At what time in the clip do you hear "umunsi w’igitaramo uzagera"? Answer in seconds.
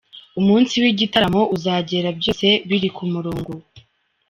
0.39-2.09